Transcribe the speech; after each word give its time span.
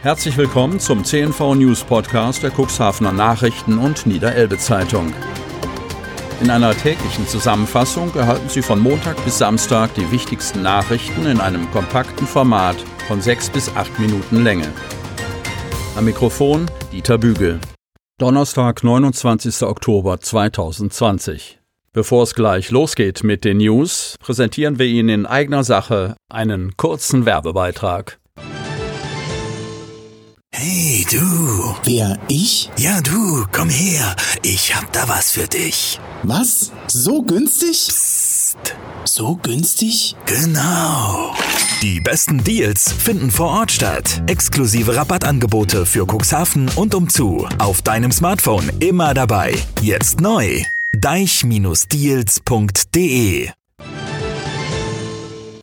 Herzlich 0.00 0.36
willkommen 0.36 0.78
zum 0.78 1.02
CNV 1.04 1.56
News 1.56 1.82
Podcast 1.82 2.44
der 2.44 2.52
Cuxhavener 2.52 3.12
Nachrichten 3.12 3.78
und 3.78 4.06
Niederelbe 4.06 4.56
Zeitung. 4.56 5.12
In 6.40 6.50
einer 6.50 6.72
täglichen 6.72 7.26
Zusammenfassung 7.26 8.14
erhalten 8.14 8.48
Sie 8.48 8.62
von 8.62 8.78
Montag 8.78 9.16
bis 9.24 9.38
Samstag 9.38 9.92
die 9.94 10.08
wichtigsten 10.12 10.62
Nachrichten 10.62 11.26
in 11.26 11.40
einem 11.40 11.68
kompakten 11.72 12.28
Format 12.28 12.76
von 13.08 13.20
sechs 13.20 13.50
bis 13.50 13.74
acht 13.74 13.98
Minuten 13.98 14.44
Länge. 14.44 14.72
Am 15.96 16.04
Mikrofon 16.04 16.70
Dieter 16.92 17.18
Bügel. 17.18 17.58
Donnerstag, 18.18 18.84
29. 18.84 19.62
Oktober 19.62 20.20
2020. 20.20 21.58
Bevor 21.92 22.22
es 22.22 22.36
gleich 22.36 22.70
losgeht 22.70 23.24
mit 23.24 23.44
den 23.44 23.56
News, 23.56 24.14
präsentieren 24.20 24.78
wir 24.78 24.86
Ihnen 24.86 25.08
in 25.08 25.26
eigener 25.26 25.64
Sache 25.64 26.14
einen 26.28 26.76
kurzen 26.76 27.26
Werbebeitrag. 27.26 28.20
Du. 31.10 31.74
Wer, 31.84 32.18
ich? 32.28 32.70
Ja 32.76 33.00
du, 33.00 33.46
komm 33.50 33.70
her. 33.70 34.14
Ich 34.42 34.76
hab 34.76 34.92
da 34.92 35.08
was 35.08 35.30
für 35.30 35.46
dich. 35.46 35.98
Was? 36.22 36.70
So 36.86 37.22
günstig? 37.22 37.86
Psst. 37.88 38.58
So 39.04 39.36
günstig? 39.36 40.16
Genau. 40.26 41.34
Die 41.80 42.00
besten 42.00 42.44
Deals 42.44 42.92
finden 42.92 43.30
vor 43.30 43.48
Ort 43.48 43.72
statt. 43.72 44.22
Exklusive 44.26 44.96
Rabattangebote 44.96 45.86
für 45.86 46.04
Cuxhaven 46.04 46.68
und 46.76 46.94
umzu. 46.94 47.48
Auf 47.58 47.80
deinem 47.80 48.12
Smartphone 48.12 48.70
immer 48.80 49.14
dabei. 49.14 49.54
Jetzt 49.80 50.20
neu. 50.20 50.62
deich-deals.de 50.92 53.48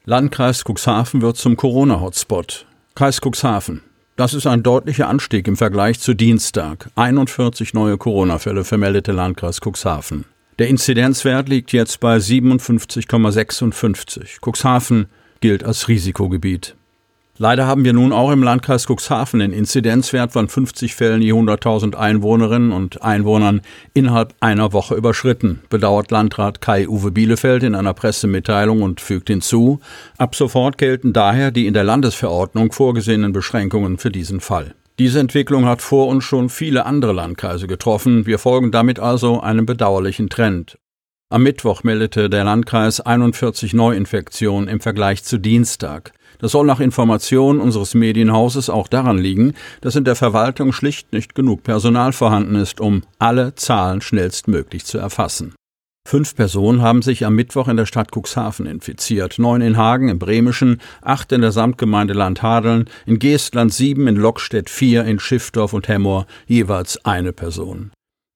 Landkreis 0.05 0.64
Cuxhaven 0.64 1.22
wird 1.22 1.38
zum 1.38 1.55
Corona-Hotspot. 1.55 2.66
Kreis 2.95 3.22
Cuxhaven. 3.22 3.84
Das 4.17 4.33
ist 4.33 4.47
ein 4.47 4.63
deutlicher 4.63 5.09
Anstieg 5.09 5.45
im 5.45 5.57
Vergleich 5.57 5.99
zu 5.99 6.13
Dienstag. 6.13 6.89
41 6.95 7.73
neue 7.73 7.97
Corona-Fälle 7.97 8.63
vermeldete 8.63 9.11
Landkreis 9.11 9.59
Cuxhaven. 9.59 10.23
Der 10.57 10.69
Inzidenzwert 10.69 11.49
liegt 11.49 11.73
jetzt 11.73 11.99
bei 11.99 12.16
57,56. 12.16 14.39
Cuxhaven 14.39 15.07
gilt 15.41 15.66
als 15.66 15.89
Risikogebiet. 15.89 16.77
Leider 17.38 17.67
haben 17.67 17.83
wir 17.83 17.91
nun 17.91 18.14
auch 18.14 18.31
im 18.31 18.44
Landkreis 18.44 18.86
Cuxhaven 18.88 19.41
den 19.41 19.52
Inzidenzwert 19.52 20.31
von 20.31 20.47
50 20.47 20.95
Fällen 20.95 21.22
je 21.22 21.33
100.000 21.33 21.94
Einwohnerinnen 21.94 22.72
und 22.72 23.02
Einwohnern 23.02 23.59
innerhalb 23.94 24.33
einer 24.39 24.72
Woche 24.72 24.95
überschritten, 24.95 25.59
bedauert 25.69 26.11
Landrat 26.11 26.61
Kai-Uwe 26.61 27.11
Bielefeld 27.11 27.63
in 27.63 27.75
einer 27.75 27.94
Pressemitteilung 27.94 28.81
und 28.81 29.02
fügt 29.02 29.28
hinzu, 29.28 29.81
ab 30.17 30.33
sofort 30.33 30.78
gelten 30.78 31.11
daher 31.11 31.52
die 31.52 31.67
in 31.67 31.73
der 31.73 31.83
Landesverordnung 31.83 32.72
vorgesehenen 32.72 33.33
Beschränkungen 33.33 33.97
für 33.97 34.11
diesen 34.11 34.39
Fall. 34.39 34.73
Diese 34.97 35.19
Entwicklung 35.19 35.66
hat 35.66 35.81
vor 35.81 36.08
uns 36.08 36.23
schon 36.23 36.47
viele 36.47 36.86
andere 36.86 37.11
Landkreise 37.11 37.67
getroffen. 37.67 38.25
Wir 38.25 38.39
folgen 38.39 38.72
damit 38.72 38.97
also 38.97 39.41
einem 39.41 39.66
bedauerlichen 39.66 40.30
Trend. 40.30 40.78
Am 41.30 41.44
Mittwoch 41.44 41.83
meldete 41.83 42.30
der 42.30 42.45
Landkreis 42.45 43.02
41 43.02 43.73
Neuinfektionen 43.73 44.69
im 44.69 44.80
Vergleich 44.80 45.25
zu 45.25 45.38
Dienstag. 45.38 46.13
Das 46.39 46.52
soll 46.52 46.66
nach 46.66 46.80
Informationen 46.80 47.59
unseres 47.59 47.94
Medienhauses 47.94 48.69
auch 48.69 48.88
daran 48.88 49.17
liegen, 49.17 49.53
dass 49.81 49.95
in 49.95 50.03
der 50.03 50.16
Verwaltung 50.16 50.73
schlicht 50.73 51.14
nicht 51.14 51.36
genug 51.36 51.64
Personal 51.64 52.14
vorhanden 52.14 52.55
ist, 52.55 52.80
um 52.80 53.03
alle 53.19 53.55
Zahlen 53.55 54.02
schnellstmöglich 54.02 54.86
zu 54.86 54.97
erfassen. 54.97 55.53
Fünf 56.08 56.36
Personen 56.36 56.83
haben 56.83 57.02
sich 57.02 57.25
am 57.25 57.33
Mittwoch 57.33 57.67
in 57.67 57.78
der 57.78 57.88
Stadt 57.88 58.11
Cuxhaven 58.16 58.67
infiziert. 58.67 59.39
Neun 59.39 59.61
in 59.61 59.75
Hagen, 59.75 60.09
im 60.09 60.19
Bremischen, 60.19 60.80
acht 61.02 61.31
in 61.31 61.41
der 61.41 61.52
Samtgemeinde 61.52 62.13
Landhadeln, 62.13 62.86
in 63.08 63.17
Geestland 63.17 63.73
sieben, 63.73 64.08
in 64.08 64.16
Lockstedt 64.16 64.69
vier, 64.69 65.03
in 65.06 65.19
Schiffdorf 65.19 65.73
und 65.73 65.88
Hemmoor 65.88 66.28
jeweils 66.45 67.03
eine 67.06 67.33
Person. 67.33 67.91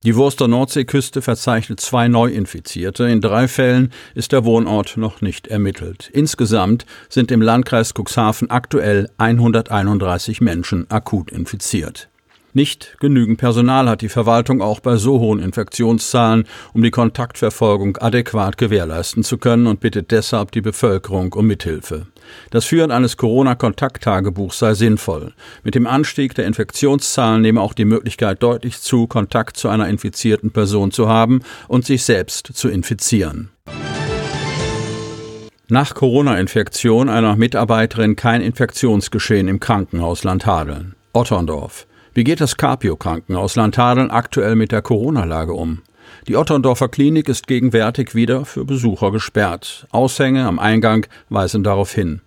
Die 0.06 0.16
Wurster 0.16 0.48
Nordseeküste 0.48 1.22
verzeichnet 1.22 1.82
zwei 1.82 2.08
Neuinfizierte. 2.08 3.10
In 3.10 3.20
drei 3.20 3.50
Fällen 3.50 3.92
ist 4.16 4.32
der 4.32 4.46
Wohnort 4.46 4.96
noch 4.96 5.20
nicht 5.20 5.48
ermittelt. 5.48 6.10
Insgesamt 6.14 6.86
sind 7.10 7.32
im 7.32 7.42
Landkreis 7.42 7.94
Cuxhaven 7.94 8.50
aktuell 8.50 9.10
131 9.18 10.40
Menschen 10.40 10.90
akut 10.90 11.32
infiziert. 11.32 12.08
Nicht 12.54 12.98
genügend 13.00 13.38
Personal 13.38 13.88
hat 13.88 14.02
die 14.02 14.10
Verwaltung 14.10 14.62
auch 14.62 14.80
bei 14.80 14.96
so 14.96 15.20
hohen 15.20 15.40
Infektionszahlen, 15.40 16.46
um 16.74 16.82
die 16.82 16.90
Kontaktverfolgung 16.90 17.98
adäquat 17.98 18.58
gewährleisten 18.58 19.24
zu 19.24 19.38
können 19.38 19.68
und 19.68 19.80
bittet 19.80 20.10
deshalb 20.10 20.52
die 20.52 20.62
Bevölkerung 20.62 21.34
um 21.34 21.46
Mithilfe. 21.46 22.08
Das 22.50 22.66
Führen 22.66 22.90
eines 22.90 23.18
Corona-Kontakttagebuchs 23.18 24.60
sei 24.60 24.74
sinnvoll. 24.74 25.34
Mit 25.64 25.76
dem 25.76 25.86
Anstieg 25.86 26.34
der 26.34 26.48
Infektionszahlen 26.48 27.42
nehme 27.42 27.62
auch 27.62 27.74
die 27.74 27.86
Möglichkeit 27.86 28.42
deutlich 28.42 28.82
zu, 28.82 29.06
Kontakt 29.06 29.58
zu 29.58 29.70
einer 29.70 29.88
infizierten 29.88 30.52
Person 30.52 30.92
zu 30.92 31.08
haben 31.08 31.42
und 31.68 31.86
sich 31.86 32.04
selbst 32.04 32.48
zu 32.54 32.68
infizieren. 32.68 33.52
Nach 35.68 35.94
Corona-Infektion 35.94 37.10
einer 37.10 37.36
Mitarbeiterin 37.36 38.16
kein 38.16 38.42
Infektionsgeschehen 38.42 39.48
im 39.48 39.60
Krankenhaus 39.60 40.24
Landhadeln. 40.24 40.96
Otterndorf. 41.14 41.86
Wie 42.20 42.26
geht 42.26 42.42
das 42.42 42.58
Carpio-Krankenhaus 42.58 43.56
Landhadeln 43.56 44.12
aktuell 44.12 44.58
mit 44.58 44.74
der 44.74 44.82
Corona-Lage 44.82 45.54
um? 45.54 45.84
Die 46.28 46.36
Otterndorfer 46.36 46.90
Klinik 46.90 47.30
ist 47.30 47.48
gegenwärtig 47.48 48.14
wieder 48.14 48.44
für 48.44 48.66
Besucher 48.66 49.14
gesperrt. 49.14 49.88
Aushänge 49.92 50.46
am 50.46 50.60
Eingang 50.60 51.06
weisen 51.30 51.64
darauf 51.64 51.94
hin. 51.94 52.20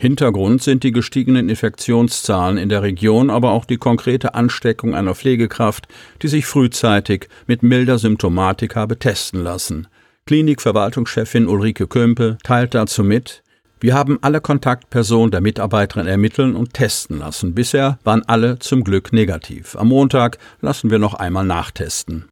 Hintergrund 0.00 0.64
sind 0.64 0.82
die 0.82 0.90
gestiegenen 0.90 1.48
Infektionszahlen 1.48 2.58
in 2.58 2.68
der 2.68 2.82
Region, 2.82 3.30
aber 3.30 3.52
auch 3.52 3.66
die 3.66 3.76
konkrete 3.76 4.34
Ansteckung 4.34 4.96
einer 4.96 5.14
Pflegekraft, 5.14 5.86
die 6.22 6.28
sich 6.28 6.44
frühzeitig 6.44 7.28
mit 7.46 7.62
milder 7.62 7.98
Symptomatik 7.98 8.74
habe 8.74 8.98
testen 8.98 9.44
lassen. 9.44 9.86
Klinikverwaltungschefin 10.26 11.46
Ulrike 11.46 11.86
Kömpe 11.86 12.36
teilt 12.42 12.74
dazu 12.74 13.04
mit, 13.04 13.44
wir 13.80 13.94
haben 13.94 14.18
alle 14.22 14.40
Kontaktpersonen 14.40 15.30
der 15.30 15.40
Mitarbeiterin 15.40 16.06
ermitteln 16.06 16.56
und 16.56 16.72
testen 16.72 17.18
lassen. 17.18 17.54
Bisher 17.54 17.98
waren 18.04 18.22
alle 18.26 18.58
zum 18.58 18.84
Glück 18.84 19.12
negativ. 19.12 19.76
Am 19.76 19.88
Montag 19.88 20.38
lassen 20.60 20.90
wir 20.90 20.98
noch 20.98 21.14
einmal 21.14 21.44
nachtesten. 21.44 22.26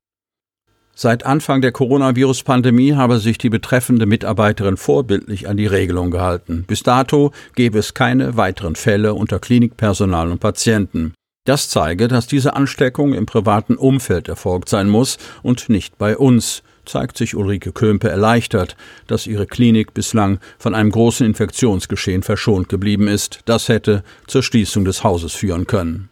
Seit 0.96 1.26
Anfang 1.26 1.60
der 1.60 1.72
Coronavirus-Pandemie 1.72 2.94
habe 2.94 3.18
sich 3.18 3.36
die 3.36 3.50
betreffende 3.50 4.06
Mitarbeiterin 4.06 4.76
vorbildlich 4.76 5.48
an 5.48 5.56
die 5.56 5.66
Regelung 5.66 6.12
gehalten. 6.12 6.64
Bis 6.68 6.84
dato 6.84 7.32
gäbe 7.56 7.80
es 7.80 7.94
keine 7.94 8.36
weiteren 8.36 8.76
Fälle 8.76 9.14
unter 9.14 9.40
Klinikpersonal 9.40 10.30
und 10.30 10.38
Patienten. 10.38 11.12
Das 11.46 11.68
zeige, 11.68 12.08
dass 12.08 12.26
diese 12.26 12.54
Ansteckung 12.54 13.12
im 13.12 13.26
privaten 13.26 13.74
Umfeld 13.74 14.28
erfolgt 14.28 14.68
sein 14.68 14.88
muss 14.88 15.18
und 15.42 15.68
nicht 15.68 15.98
bei 15.98 16.16
uns, 16.16 16.62
zeigt 16.86 17.16
sich 17.18 17.34
Ulrike 17.34 17.72
Kömpe 17.72 18.08
erleichtert, 18.08 18.76
dass 19.06 19.26
ihre 19.26 19.46
Klinik 19.46 19.94
bislang 19.94 20.38
von 20.58 20.74
einem 20.74 20.90
großen 20.90 21.26
Infektionsgeschehen 21.26 22.22
verschont 22.22 22.68
geblieben 22.68 23.08
ist. 23.08 23.40
Das 23.44 23.68
hätte 23.68 24.02
zur 24.26 24.42
Schließung 24.42 24.84
des 24.84 25.04
Hauses 25.04 25.34
führen 25.34 25.66
können. 25.66 26.10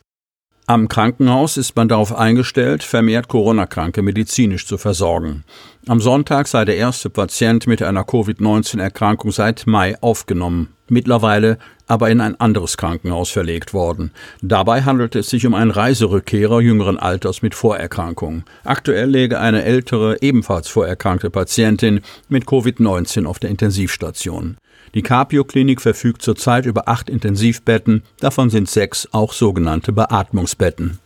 Am 0.67 0.87
Krankenhaus 0.87 1.57
ist 1.57 1.75
man 1.75 1.89
darauf 1.89 2.15
eingestellt, 2.15 2.85
vermehrt 2.85 3.27
Corona-Kranke 3.27 4.01
medizinisch 4.01 4.65
zu 4.65 4.79
versorgen. 4.79 5.43
Am 5.89 6.01
Sonntag 6.01 6.47
sei 6.47 6.65
der 6.65 6.77
erste 6.77 7.11
Patient 7.11 7.67
mit 7.67 7.83
einer 7.83 8.05
Covid-19-Erkrankung 8.05 9.33
seit 9.33 9.67
Mai 9.67 9.97
aufgenommen, 10.01 10.69
mittlerweile 10.89 11.59
aber 11.89 12.11
in 12.11 12.21
ein 12.21 12.39
anderes 12.39 12.77
Krankenhaus 12.77 13.31
verlegt 13.31 13.75
worden. 13.75 14.13
Dabei 14.41 14.83
handelt 14.83 15.17
es 15.17 15.31
sich 15.31 15.45
um 15.47 15.55
einen 15.55 15.73
Reiserückkehrer 15.73 16.61
jüngeren 16.61 16.97
Alters 16.97 17.43
mit 17.43 17.57
Vorerkrankung. 17.57 18.45
Aktuell 18.63 19.11
läge 19.11 19.41
eine 19.41 19.65
ältere, 19.65 20.23
ebenfalls 20.23 20.69
vorerkrankte 20.69 21.29
Patientin 21.29 22.03
mit 22.29 22.45
Covid-19 22.45 23.27
auf 23.27 23.41
der 23.41 23.51
Intensivstation. 23.51 24.59
Die 24.95 25.03
Capio-Klinik 25.03 25.81
verfügt 25.81 26.23
zurzeit 26.23 26.67
über 26.67 26.89
acht 26.89 27.09
Intensivbetten, 27.09 28.03
davon 28.21 28.51
sind 28.51 28.69
sechs 28.69 29.09
auch 29.13 29.33
sogenannte 29.33 29.93
Beatmungsbetten. 29.93 30.99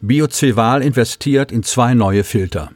Bioceval 0.00 0.82
investiert 0.82 1.50
in 1.50 1.62
zwei 1.62 1.94
neue 1.94 2.24
Filter. 2.24 2.70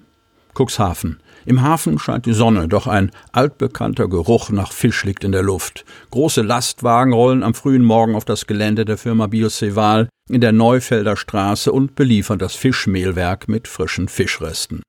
Cuxhaven. 0.54 1.20
Im 1.46 1.62
Hafen 1.62 1.98
scheint 1.98 2.26
die 2.26 2.32
Sonne, 2.32 2.68
doch 2.68 2.86
ein 2.86 3.10
altbekannter 3.32 4.08
Geruch 4.08 4.50
nach 4.50 4.72
Fisch 4.72 5.04
liegt 5.04 5.24
in 5.24 5.32
der 5.32 5.42
Luft. 5.42 5.84
Große 6.10 6.42
Lastwagen 6.42 7.12
rollen 7.12 7.42
am 7.42 7.54
frühen 7.54 7.84
Morgen 7.84 8.14
auf 8.14 8.24
das 8.24 8.46
Gelände 8.46 8.84
der 8.84 8.98
Firma 8.98 9.26
Bioceval 9.26 10.08
in 10.28 10.40
der 10.40 10.52
Neufelder 10.52 11.16
Straße 11.16 11.72
und 11.72 11.94
beliefern 11.94 12.38
das 12.38 12.54
Fischmehlwerk 12.54 13.48
mit 13.48 13.68
frischen 13.68 14.08
Fischresten. 14.08 14.82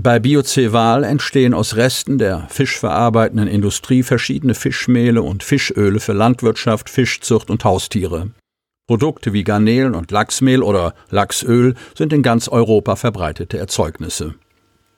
Bei 0.00 0.20
Bioceval 0.20 1.02
entstehen 1.02 1.54
aus 1.54 1.74
Resten 1.74 2.18
der 2.18 2.46
fischverarbeitenden 2.50 3.48
Industrie 3.48 4.04
verschiedene 4.04 4.54
Fischmehle 4.54 5.22
und 5.22 5.42
Fischöle 5.42 5.98
für 5.98 6.12
Landwirtschaft, 6.12 6.88
Fischzucht 6.88 7.50
und 7.50 7.64
Haustiere. 7.64 8.30
Produkte 8.86 9.32
wie 9.32 9.42
Garnelen 9.42 9.96
und 9.96 10.12
Lachsmehl 10.12 10.62
oder 10.62 10.94
Lachsöl 11.10 11.74
sind 11.96 12.12
in 12.12 12.22
ganz 12.22 12.46
Europa 12.46 12.94
verbreitete 12.94 13.58
Erzeugnisse. 13.58 14.36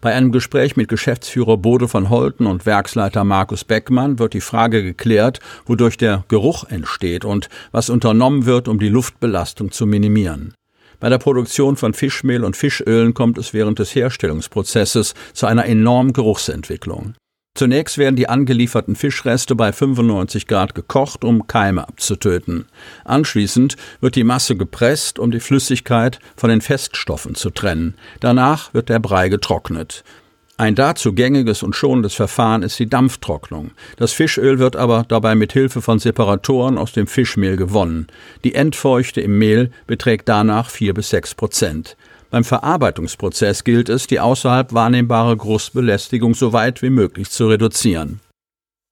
Bei 0.03 0.13
einem 0.13 0.33
Gespräch 0.33 0.77
mit 0.77 0.89
Geschäftsführer 0.89 1.57
Bode 1.57 1.89
von 1.89 2.11
Holten 2.11 2.45
und 2.45 2.67
Werksleiter 2.67 3.25
Markus 3.25 3.65
Beckmann 3.65 4.19
wird 4.19 4.35
die 4.35 4.43
Frage 4.43 4.83
geklärt, 4.83 5.41
wodurch 5.65 5.97
der 5.97 6.25
Geruch 6.29 6.65
entsteht 6.65 7.25
und 7.25 7.49
was 7.73 7.89
unternommen 7.89 8.45
wird, 8.45 8.69
um 8.69 8.79
die 8.79 8.91
Luftbelastung 8.91 9.73
zu 9.73 9.87
minimieren. 9.87 10.53
Bei 11.01 11.09
der 11.09 11.19
Produktion 11.19 11.77
von 11.77 11.95
Fischmehl 11.95 12.45
und 12.45 12.57
Fischölen 12.57 13.15
kommt 13.15 13.39
es 13.39 13.55
während 13.55 13.79
des 13.79 13.95
Herstellungsprozesses 13.95 15.15
zu 15.33 15.47
einer 15.47 15.65
enormen 15.65 16.13
Geruchsentwicklung. 16.13 17.15
Zunächst 17.55 17.99
werden 17.99 18.17
die 18.17 18.29
angelieferten 18.29 18.95
Fischreste 18.95 19.57
bei 19.57 19.73
95 19.73 20.47
Grad 20.47 20.75
gekocht, 20.75 21.25
um 21.25 21.47
Keime 21.47 21.89
abzutöten. 21.89 22.67
Anschließend 23.05 23.77
wird 24.01 24.15
die 24.15 24.25
Masse 24.25 24.57
gepresst, 24.57 25.19
um 25.19 25.31
die 25.31 25.41
Flüssigkeit 25.41 26.21
von 26.37 26.51
den 26.51 26.61
Feststoffen 26.61 27.35
zu 27.35 27.51
trennen. 27.51 27.95
Danach 28.21 28.73
wird 28.73 28.89
der 28.89 29.01
Brei 29.01 29.29
getrocknet. 29.29 30.05
Ein 30.61 30.75
dazu 30.75 31.15
gängiges 31.15 31.63
und 31.63 31.75
schonendes 31.75 32.13
Verfahren 32.13 32.63
ist 32.63 32.79
die 32.79 32.87
Dampftrocknung. 32.87 33.71
Das 33.97 34.13
Fischöl 34.13 34.59
wird 34.59 34.77
aber 34.77 35.07
dabei 35.09 35.35
mit 35.35 35.55
Hilfe 35.55 35.81
von 35.81 35.99
Separatoren 35.99 36.77
aus 36.77 36.93
dem 36.93 37.07
Fischmehl 37.07 37.57
gewonnen. 37.57 38.09
Die 38.45 38.55
Endfeuchte 38.55 39.23
im 39.23 39.39
Mehl 39.39 39.71
beträgt 39.87 40.29
danach 40.29 40.69
vier 40.69 40.93
bis 40.93 41.09
sechs 41.09 41.35
Prozent. 41.35 41.97
Beim 42.29 42.45
Verarbeitungsprozess 42.45 43.65
gilt 43.65 43.89
es, 43.89 44.07
die 44.07 44.21
außerhalb 44.21 44.75
wahrnehmbare 44.75 45.39
Geruchsbelästigung 45.39 46.35
so 46.35 46.53
weit 46.53 46.83
wie 46.83 46.91
möglich 46.91 47.31
zu 47.31 47.49
reduzieren. 47.49 48.21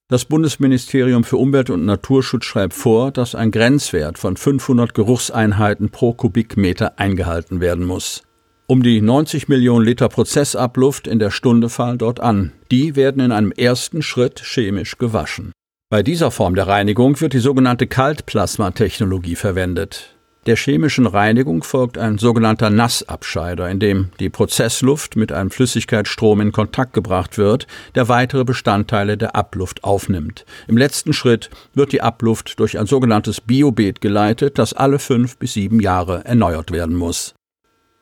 Das 0.09 0.25
Bundesministerium 0.25 1.23
für 1.23 1.37
Umwelt 1.37 1.69
und 1.69 1.85
Naturschutz 1.85 2.47
schreibt 2.47 2.73
vor, 2.73 3.11
dass 3.11 3.35
ein 3.35 3.50
Grenzwert 3.50 4.19
von 4.19 4.38
500 4.38 4.94
Geruchseinheiten 4.94 5.91
pro 5.91 6.14
Kubikmeter 6.14 6.99
eingehalten 6.99 7.61
werden 7.61 7.85
muss. 7.85 8.23
Um 8.70 8.82
die 8.82 9.00
90 9.00 9.49
Millionen 9.49 9.87
Liter 9.87 10.11
Prozessabluft 10.11 11.06
in 11.06 11.19
der 11.19 11.31
Stunde 11.31 11.70
fallen 11.70 11.97
dort 11.97 12.20
an. 12.20 12.53
Die 12.70 12.97
werden 12.97 13.23
in 13.23 13.32
einem 13.32 13.50
ersten 13.50 14.03
Schritt 14.03 14.43
chemisch 14.44 14.99
gewaschen. 14.99 15.53
Bei 15.88 16.03
dieser 16.03 16.31
Form 16.31 16.55
der 16.55 16.67
Reinigung 16.67 17.19
wird 17.23 17.32
die 17.32 17.38
sogenannte 17.38 17.87
Kaltplasmatechnologie 17.87 19.37
verwendet. 19.37 20.15
Der 20.44 20.56
chemischen 20.56 21.06
Reinigung 21.06 21.62
folgt 21.62 21.97
ein 21.97 22.19
sogenannter 22.19 22.69
Nassabscheider, 22.69 23.70
in 23.70 23.81
dem 23.81 24.11
die 24.20 24.29
Prozessluft 24.29 25.17
mit 25.17 25.32
einem 25.32 25.50
Flüssigkeitsstrom 25.50 26.43
in 26.43 26.53
Kontakt 26.53 26.93
gebracht 26.93 27.38
wird, 27.38 27.67
der 27.94 28.11
weitere 28.11 28.44
Bestandteile 28.44 29.17
der 29.17 29.35
Abluft 29.35 29.82
aufnimmt. 29.82 30.44
Im 30.67 30.76
letzten 30.76 31.14
Schritt 31.14 31.49
wird 31.73 31.93
die 31.93 32.03
Abluft 32.03 32.61
durch 32.61 32.79
ein 32.79 32.87
sogenanntes 32.87 33.41
Biobeet 33.41 34.03
geleitet, 34.03 34.59
das 34.59 34.75
alle 34.75 34.99
fünf 34.99 35.38
bis 35.38 35.55
sieben 35.55 35.81
Jahre 35.81 36.26
erneuert 36.26 36.71
werden 36.71 36.97
muss. 36.97 37.35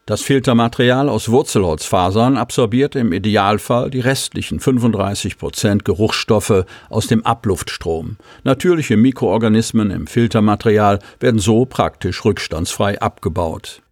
Das 0.08 0.22
Filtermaterial 0.22 1.08
aus 1.08 1.30
Wurzelholzfasern 1.30 2.36
absorbiert 2.36 2.94
im 2.94 3.12
Idealfall 3.12 3.90
die 3.90 3.98
restlichen 3.98 4.60
35 4.60 5.36
Prozent 5.36 5.84
Geruchsstoffe 5.84 6.64
aus 6.88 7.08
dem 7.08 7.26
Abluftstrom. 7.26 8.16
Natürliche 8.44 8.96
Mikroorganismen 8.96 9.90
im 9.90 10.06
Filtermaterial 10.06 11.00
werden 11.18 11.40
so 11.40 11.64
praktisch 11.64 12.24
rückstandsfrei 12.24 13.00
abgebaut. 13.00 13.82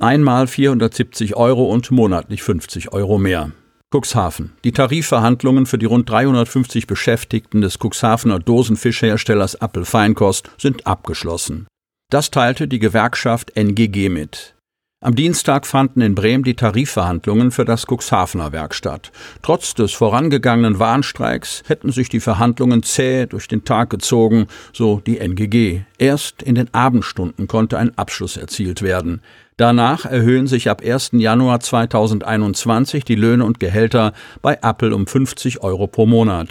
Einmal 0.00 0.48
470 0.48 1.36
Euro 1.36 1.66
und 1.66 1.92
monatlich 1.92 2.42
50 2.42 2.92
Euro 2.92 3.16
mehr. 3.16 3.52
Cuxhaven. 3.94 4.54
Die 4.64 4.72
Tarifverhandlungen 4.72 5.66
für 5.66 5.78
die 5.78 5.86
rund 5.86 6.10
350 6.10 6.88
Beschäftigten 6.88 7.60
des 7.60 7.78
Cuxhavener 7.78 8.40
Dosenfischherstellers 8.40 9.54
Appel 9.54 9.84
Feinkost 9.84 10.50
sind 10.58 10.84
abgeschlossen. 10.88 11.68
Das 12.10 12.32
teilte 12.32 12.66
die 12.66 12.80
Gewerkschaft 12.80 13.56
NGG 13.56 14.08
mit. 14.08 14.56
Am 15.00 15.14
Dienstag 15.14 15.64
fanden 15.64 16.00
in 16.00 16.16
Bremen 16.16 16.42
die 16.42 16.56
Tarifverhandlungen 16.56 17.52
für 17.52 17.64
das 17.64 17.86
Cuxhavener 17.86 18.50
Werk 18.50 18.74
statt. 18.74 19.12
Trotz 19.42 19.74
des 19.74 19.92
vorangegangenen 19.92 20.80
Warnstreiks 20.80 21.62
hätten 21.68 21.92
sich 21.92 22.08
die 22.08 22.18
Verhandlungen 22.18 22.82
zäh 22.82 23.26
durch 23.26 23.46
den 23.46 23.64
Tag 23.64 23.90
gezogen, 23.90 24.48
so 24.72 24.98
die 24.98 25.18
NGG. 25.18 25.82
Erst 25.98 26.42
in 26.42 26.56
den 26.56 26.74
Abendstunden 26.74 27.46
konnte 27.46 27.78
ein 27.78 27.96
Abschluss 27.96 28.36
erzielt 28.36 28.82
werden. 28.82 29.22
Danach 29.56 30.04
erhöhen 30.04 30.48
sich 30.48 30.68
ab 30.68 30.82
1. 30.84 31.10
Januar 31.12 31.60
2021 31.60 33.04
die 33.04 33.14
Löhne 33.14 33.44
und 33.44 33.60
Gehälter 33.60 34.12
bei 34.42 34.58
Apple 34.62 34.94
um 34.94 35.06
50 35.06 35.62
Euro 35.62 35.86
pro 35.86 36.06
Monat. 36.06 36.50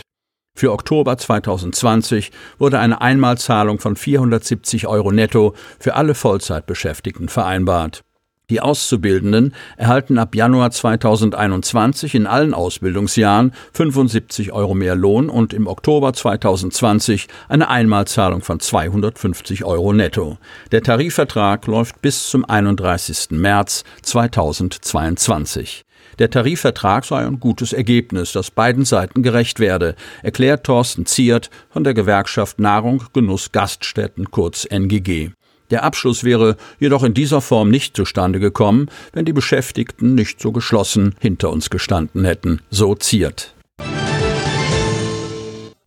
Für 0.60 0.74
Oktober 0.74 1.18
2020 1.18 2.34
wurde 2.58 2.80
eine 2.80 3.00
Einmalzahlung 3.00 3.80
von 3.80 3.96
470 3.96 4.88
Euro 4.88 5.14
netto 5.14 5.54
für 5.80 5.96
alle 5.96 6.14
Vollzeitbeschäftigten 6.14 7.30
vereinbart. 7.30 8.04
Die 8.50 8.60
Auszubildenden 8.60 9.54
erhalten 9.78 10.18
ab 10.18 10.36
Januar 10.36 10.72
2021 10.72 12.14
in 12.14 12.28
allen 12.28 12.54
Ausbildungsjahren 12.54 13.54
75 13.72 14.52
Euro 14.52 14.74
mehr 14.74 14.98
Lohn 14.98 15.30
und 15.30 15.54
im 15.54 15.66
Oktober 15.66 16.12
2020 16.12 17.30
eine 17.48 17.70
Einmalzahlung 17.70 18.42
von 18.42 18.60
250 18.60 19.64
Euro 19.64 19.94
netto. 19.94 20.40
Der 20.74 20.84
Tarifvertrag 20.84 21.68
läuft 21.68 22.02
bis 22.02 22.30
zum 22.30 22.44
31. 22.44 23.28
März 23.32 23.86
2022. 24.02 25.86
Der 26.20 26.30
Tarifvertrag 26.30 27.06
sei 27.06 27.26
ein 27.26 27.40
gutes 27.40 27.72
Ergebnis, 27.72 28.34
das 28.34 28.52
beiden 28.52 28.84
Seiten 28.84 29.24
gerecht 29.24 29.62
werde, 29.62 29.96
erklärt 30.22 30.66
Thorsten 30.66 31.06
Ziert 31.06 31.50
von 31.70 31.86
der 31.86 31.94
Gewerkschaft 31.94 32.60
Nahrung, 32.60 33.04
Genuss, 33.14 33.54
Gaststätten, 33.54 34.30
kurz 34.30 34.66
NGG. 34.66 35.32
Der 35.72 35.84
Abschluss 35.84 36.24
wäre 36.26 36.58
jedoch 36.80 37.04
in 37.04 37.14
dieser 37.14 37.42
Form 37.42 37.70
nicht 37.70 37.96
zustande 37.96 38.40
gekommen, 38.40 38.90
wenn 39.14 39.24
die 39.24 39.34
Beschäftigten 39.34 40.14
nicht 40.14 40.42
so 40.42 40.52
geschlossen 40.52 41.16
hinter 41.20 41.52
uns 41.52 41.70
gestanden 41.70 42.26
hätten, 42.26 42.62
so 42.70 42.96
Ziert. 42.96 43.54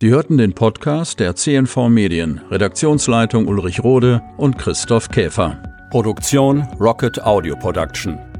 Sie 0.01 0.09
hörten 0.09 0.37
den 0.37 0.53
Podcast 0.53 1.19
der 1.19 1.35
CNV 1.35 1.89
Medien, 1.89 2.41
Redaktionsleitung 2.49 3.47
Ulrich 3.47 3.83
Rode 3.83 4.21
und 4.37 4.57
Christoph 4.57 5.09
Käfer. 5.09 5.61
Produktion 5.91 6.67
Rocket 6.79 7.21
Audio 7.23 7.55
Production. 7.55 8.32